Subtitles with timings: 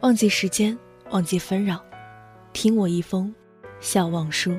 [0.00, 0.78] 忘记时间，
[1.10, 1.84] 忘记纷扰，
[2.52, 3.34] 听我一封
[3.80, 4.56] 笑忘书。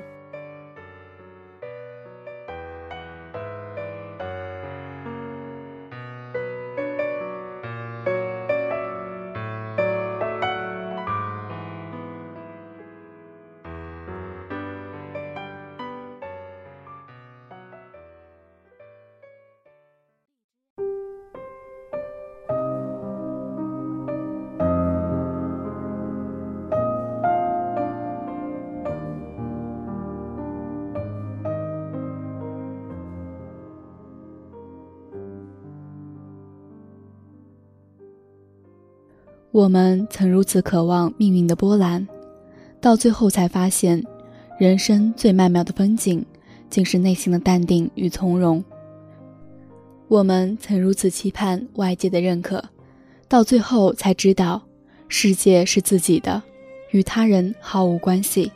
[39.60, 42.08] 我们曾如此渴望命运的波澜，
[42.80, 44.02] 到最后才发现，
[44.58, 46.24] 人生最曼妙的风景，
[46.70, 48.64] 竟是内心的淡定与从容。
[50.08, 52.64] 我们曾如此期盼外界的认可，
[53.28, 54.62] 到最后才知道，
[55.10, 56.42] 世界是自己的，
[56.92, 58.50] 与他人毫无关系。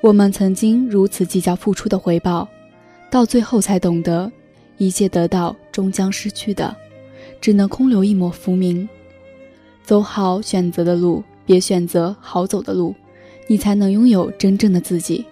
[0.00, 2.48] 我们曾经如此计较付出的回报，
[3.08, 4.28] 到最后才懂得，
[4.78, 6.76] 一切得到终将失去的，
[7.40, 8.88] 只能空留一抹浮名。
[9.82, 12.94] 走好选择的路，别选择好走的路，
[13.48, 15.24] 你才能拥有真正的自己。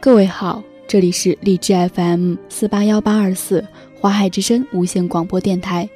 [0.00, 3.64] 各位好，这里是荔枝 FM 四八幺八二四
[4.00, 5.88] 华海之声无线广播电台，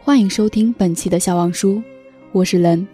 [0.00, 1.82] 欢迎收听本期的小王书，
[2.32, 2.86] 我是人。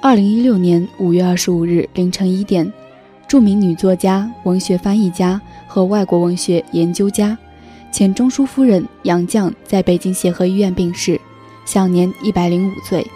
[0.00, 2.72] 二零一六年五月二十五日凌晨一点，
[3.28, 5.40] 著名女作家、文学翻译家。
[5.70, 7.36] 和外国文学研究家、
[7.92, 11.20] 前中书夫人杨绛在北京协和医院病逝，
[11.66, 13.06] 享年一百零五岁。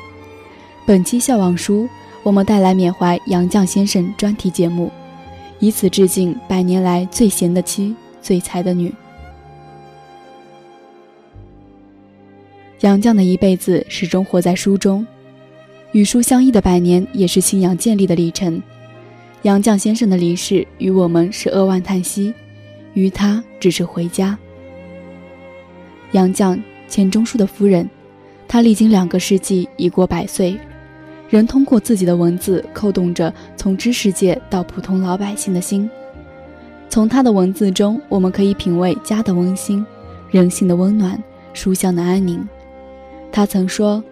[0.87, 1.89] 本期笑忘书，
[2.23, 4.93] 我们带来缅怀杨绛先生专题节目，
[5.61, 8.93] 以此致敬百年来最贤的妻、最才的女。
[12.81, 15.05] 杨绛的一辈子始终活在书中，
[15.93, 18.62] 与书相依的百年，也是信仰建立的历程。
[19.43, 22.33] 杨绛先生的离世，与我们是扼腕叹息。
[22.95, 24.39] 于他只是回家。
[26.13, 27.89] 杨绛，钱钟书的夫人，
[28.47, 30.57] 她历经两个世纪，已过百岁，
[31.29, 35.91] 仍通过自己的文字扣动着从知识界到普通老百姓的心。
[36.89, 39.85] 从她的文字中，我们可以品味家的温馨，
[40.31, 41.21] 人性的温暖，
[41.53, 42.47] 书香的安宁。
[43.33, 44.05] 他曾说：“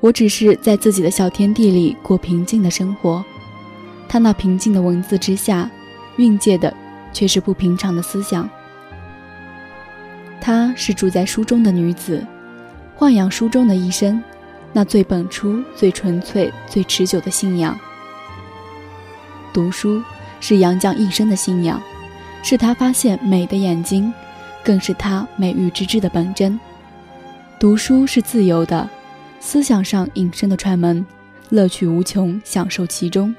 [0.00, 3.22] 我只是在自己的小天地里过平静的生活。”
[4.08, 5.70] 他那平静的文字之下，
[6.16, 6.72] 蕴藉的。
[7.10, 8.48] 却是不平常的思想。
[10.40, 12.24] 她是住在书中的女子，
[12.98, 14.22] 豢养书中的一生，
[14.74, 17.76] 那最本初、最纯粹、最持久的信仰。
[19.54, 20.02] 读书
[20.38, 21.80] 是杨绛一生的信仰，
[22.42, 24.12] 是他发现美的眼睛，
[24.62, 26.60] 更是他美育之至的本真。
[27.58, 28.88] 读书是自由的，
[29.40, 31.04] 思想上隐身的串门，
[31.48, 33.34] 乐趣无穷，享受其中。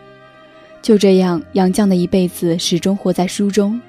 [0.82, 3.80] 就这样，杨绛的一辈子始终活在书中，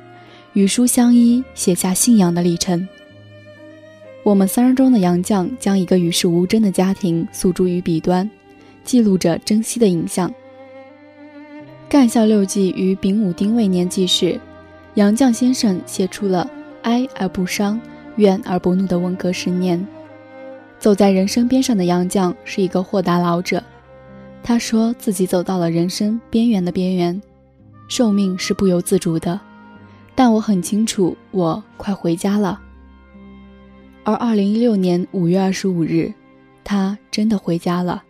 [0.53, 2.87] 与书相依，写下信仰的历程。
[4.23, 8.29] 我们三人中的杨绛将一个与世无争的家庭诉诸于笔端，
[8.85, 10.33] 记录着珍惜的影像。
[11.89, 14.39] 干校六记于丙午丁未年记事，
[14.95, 16.51] 杨绛先生写出了
[16.83, 17.81] 哀而不伤，
[18.17, 19.85] 怨而不怒的文革十年。
[20.79, 23.63] 走在人生边上的杨绛是一个豁达老者。
[24.43, 27.21] 他说自己走到了人生边缘的边缘，
[27.89, 29.39] 寿命是不由自主的，
[30.15, 32.61] 但我很清楚，我快回家了。
[34.03, 36.13] 而二零一六年五月二十五日，
[36.65, 38.03] 他真的回家了。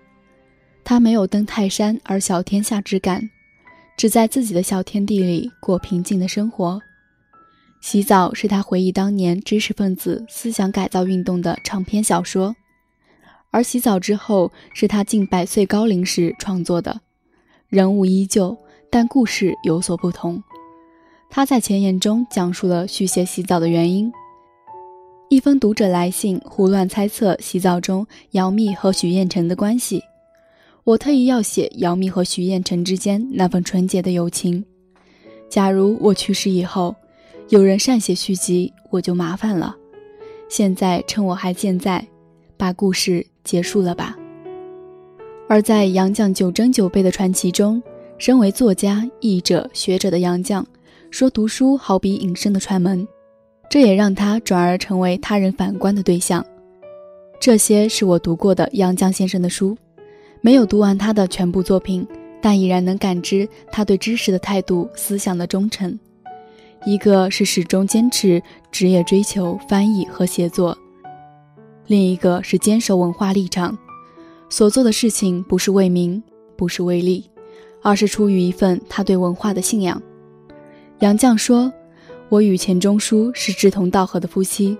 [0.82, 3.29] 他没有登泰山而小天下之感，
[3.97, 6.81] 只在自己的小天地里过平静的生活。
[7.81, 12.55] 洗澡是他回忆当年知识分子思想改造运动的长篇小说。
[13.50, 17.00] 而洗澡之后是他近百岁高龄时创作的，
[17.69, 18.56] 人物依旧，
[18.88, 20.43] 但故事有所不同。
[21.29, 24.12] 他在前言中讲述了续写洗澡的原因。
[25.29, 30.03] 一封读者来信胡乱猜测洗澡中姚幂和许燕成的关系，
[30.82, 34.64] 我特意要写姚幂和许燕成之间那份纯洁的友情。
[35.49, 36.94] 假如我去世以后，
[37.49, 39.76] 有人善写续集，我就麻烦了。
[40.49, 42.05] 现在趁我还健在，
[42.56, 44.16] 把故事结束了吧。
[45.48, 47.82] 而在杨绛九真九背的传奇中，
[48.19, 50.64] 身为作家、译者、学者的杨绛，
[51.10, 53.06] 说读书好比隐身的串门，
[53.69, 56.44] 这也让他转而成为他人反观的对象。
[57.40, 59.76] 这些是我读过的杨绛先生的书，
[60.40, 62.06] 没有读完他的全部作品，
[62.40, 65.98] 但已然能感知他对知识的态度、思想的忠诚。
[66.84, 70.76] 一个是始终坚持职业追求翻译和写作，
[71.90, 73.76] 另一个是坚守文化立场。
[74.48, 76.22] 所做的事情不是为名，
[76.56, 77.28] 不是为利，
[77.82, 80.00] 而是出于一份他对文化的信仰。
[81.00, 81.72] 杨绛说
[82.31, 84.78] ：“我与钱钟书是志同道合的夫妻，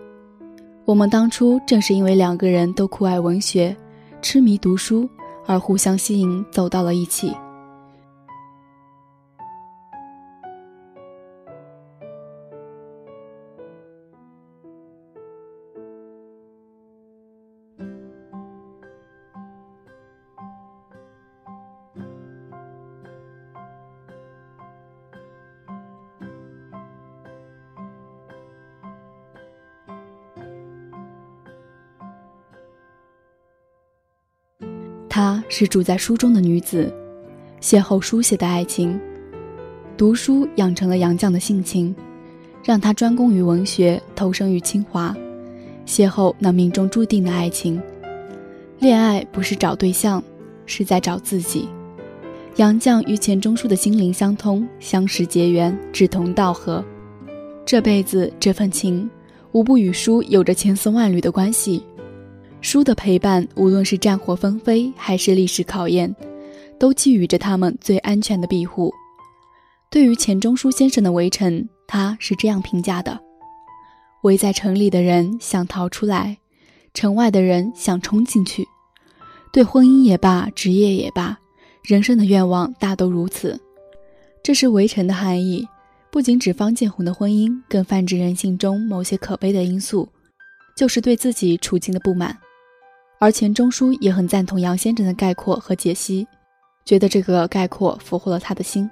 [0.85, 3.77] 我们当初正是因为两个人都酷爱文学，
[4.23, 5.09] 痴迷读书，
[5.47, 7.35] 而互相吸引，走到了一起。”
[35.51, 36.91] 是住在书中的女子，
[37.61, 38.99] 邂逅书写的爱情，
[39.97, 41.93] 读书养成了杨绛的性情，
[42.65, 45.13] 让他专攻于文学，投身于清华，
[45.85, 47.83] 邂逅那命中注定的爱情。
[48.79, 50.23] 恋爱不是找对象，
[50.67, 51.69] 是在找自己。
[52.57, 56.83] 杨绛与钱钟书的心灵相通，相识结缘，志同道合，
[57.67, 59.11] 这辈子这份情，
[59.51, 61.83] 无不与书有着千丝万缕的关系。
[62.63, 66.15] 书的陪伴，无论是战火纷飞还是历史考验，
[66.79, 68.93] 都寄予着他们最安全的庇护。
[69.91, 73.19] 对于钱钟书先生的《围城》，他是这样评价的
[74.23, 76.39] ：“围在城里的人想逃出来，
[76.93, 78.69] 城外的人想冲进去。
[79.53, 81.39] 对婚姻也罢，职业也罢，
[81.83, 83.59] 人生的愿望大都如此。
[84.43, 85.67] 这是《围城》的含义，
[86.11, 90.09] 不仅指方建红的婚姻，更泛指人性中某些可悲的因素，
[90.77, 92.37] 就是对自己处境的不满。”
[93.23, 96.27] 而钱钟书也很赞同杨先生的概括和解析，
[96.87, 98.89] 觉得这个概括俘获了他的心。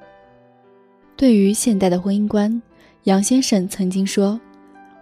[1.17, 2.61] 对于现代的婚姻观，
[3.05, 4.39] 杨先生曾经说：“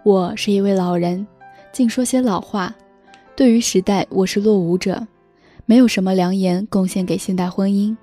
[0.03, 1.27] 我是一位老人，
[1.73, 2.73] 净说些老话。
[3.35, 5.05] 对于时代，我是落伍者，
[5.65, 7.93] 没有什么良言贡献给现代婚姻，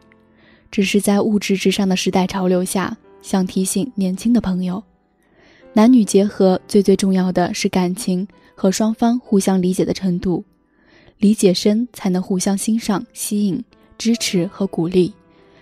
[0.71, 4.83] 只是在物质至上的时代潮流下，想提醒年轻的朋友，
[5.73, 10.45] 男女结合最最重要的是感情和双方互相理解的程度。”
[11.19, 13.63] 理解深，才能互相欣赏、吸引、
[13.97, 15.13] 支持和鼓励，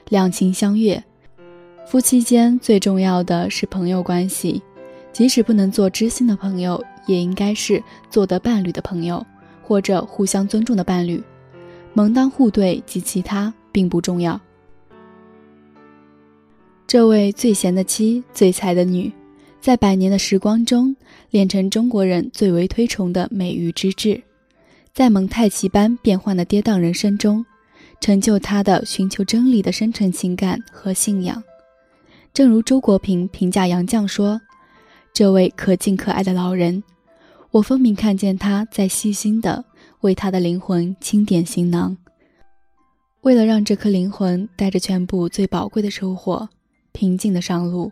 [0.09, 1.03] 两情相悦。
[1.87, 4.63] 夫妻间最重要的是朋友关系，
[5.13, 9.25] 即使不能做知心的朋友，也应该是做得伴侣的朋友，
[9.63, 11.23] 或者互相尊重的伴侣。
[11.93, 14.41] 门当户对及其他并不重要。
[16.87, 19.13] 这位最贤的妻、最才的女，
[19.61, 20.97] 在百年的时光中，
[21.31, 24.23] 练成中国人最为推崇的美玉之志。
[24.95, 27.43] 在蒙太奇般变幻的跌宕人生中，
[27.99, 31.43] 成就他的寻求真理的深沉情感和信仰。
[32.35, 34.39] 正如周国平评价杨绛说
[35.15, 36.83] ：“这位可敬可爱的老人，
[37.53, 39.65] 我分明看见他在细心地
[40.03, 41.97] 为他的灵魂清点行囊。
[43.23, 46.47] 为了让这颗灵魂带着全部最宝贵的收获，
[46.93, 47.91] 平静地上路。”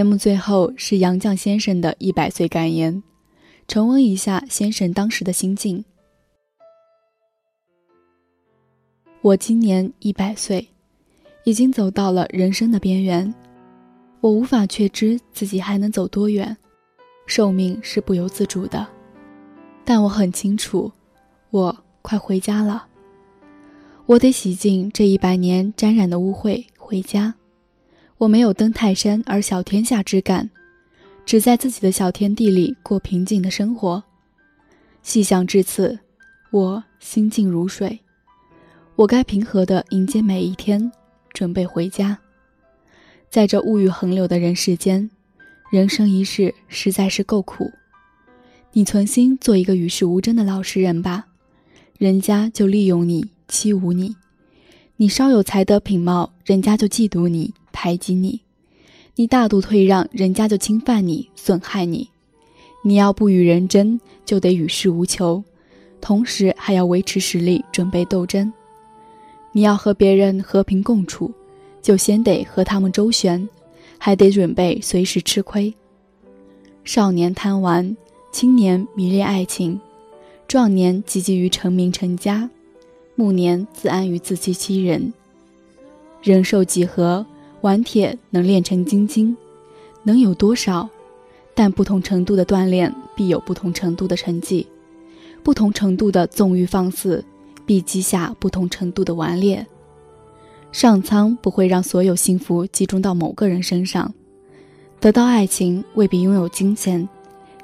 [0.00, 3.02] 节目最后是杨绛先生的一百岁感言，
[3.68, 5.84] 重温一下先生当时的心境。
[9.20, 10.66] 我今年一百岁，
[11.44, 13.34] 已经走到了人生的边缘，
[14.22, 16.56] 我无法确知自己还能走多远，
[17.26, 18.86] 寿命是不由自主的，
[19.84, 20.90] 但我很清楚，
[21.50, 22.86] 我快回家了。
[24.06, 27.34] 我得洗净这一百年沾染的污秽，回家。
[28.20, 30.50] 我没有登泰山而小天下之感，
[31.24, 34.04] 只在自己的小天地里过平静的生活。
[35.02, 35.98] 细想至此，
[36.50, 37.98] 我心静如水。
[38.94, 40.92] 我该平和地迎接每一天，
[41.32, 42.18] 准备回家。
[43.30, 45.10] 在这物欲横流的人世间，
[45.72, 47.72] 人生一世实在是够苦。
[48.72, 51.24] 你存心做一个与世无争的老实人吧，
[51.96, 54.14] 人家就利用你欺侮你；
[54.96, 57.54] 你稍有才德品貌，人家就嫉妒你。
[57.72, 58.40] 排挤你，
[59.16, 62.08] 你大度退让，人家就侵犯你、损害你；
[62.82, 65.42] 你要不与人争，就得与世无求，
[66.00, 68.52] 同时还要维持实力，准备斗争。
[69.52, 71.32] 你要和别人和平共处，
[71.82, 73.48] 就先得和他们周旋，
[73.98, 75.74] 还得准备随时吃亏。
[76.84, 77.96] 少年贪玩，
[78.32, 79.80] 青年迷恋爱情，
[80.46, 82.48] 壮年汲汲于成名成家，
[83.16, 85.12] 暮年自安于自欺欺人。
[86.22, 87.26] 人寿几何？
[87.62, 89.36] 顽铁能炼成金晶，
[90.02, 90.88] 能有多少？
[91.54, 94.66] 但不同程度的锻炼，必有不同程度的成绩；
[95.42, 97.22] 不同程度的纵欲放肆，
[97.66, 99.66] 必积下不同程度的顽劣。
[100.72, 104.14] 上苍不会让所有幸福集中到某个人身上。
[105.00, 107.06] 得到爱情未必拥有金钱，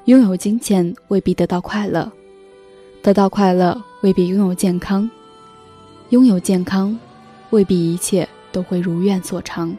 [0.05, 2.11] 拥有金钱未必得到快乐，
[3.01, 5.09] 得到快乐未必拥有健康，
[6.09, 6.97] 拥有健康
[7.51, 9.75] 未必一切都会如愿所偿。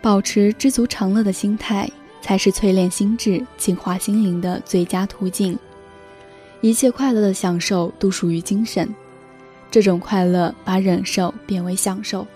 [0.00, 1.90] 保持知足常乐的心态，
[2.22, 5.58] 才是淬炼心智、净化心灵的最佳途径。
[6.60, 8.88] 一切快乐的享受都属于精神，
[9.70, 12.26] 这种快乐把忍受变为享受，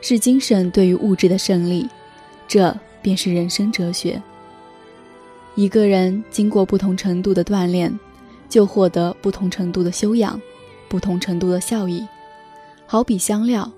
[0.00, 1.88] 是精神对于物质的胜利。
[2.46, 4.22] 这便是人生哲学。
[5.54, 7.98] 一个人经过不同程度的锻炼，
[8.48, 10.40] 就获得不同程度的修养，
[10.88, 12.06] 不同程度的效益。
[12.86, 13.70] 好比香料，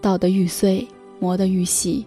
[0.00, 0.86] 捣得愈碎，
[1.18, 2.06] 磨得愈细。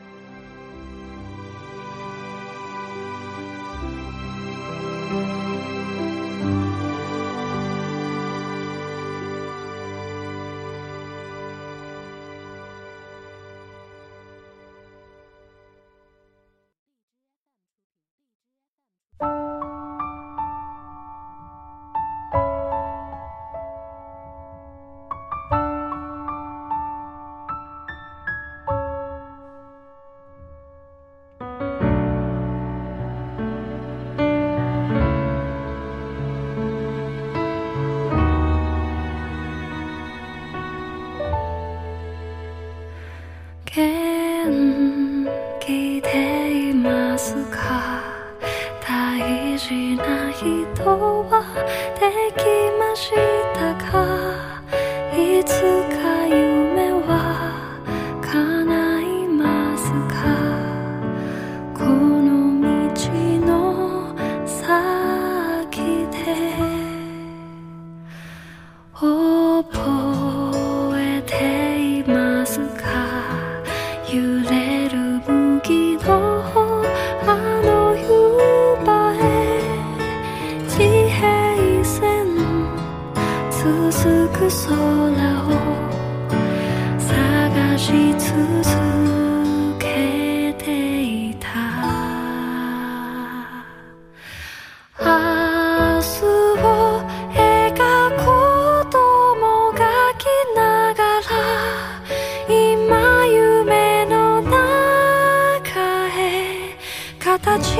[107.39, 107.77] 形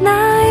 [0.00, 0.45] ない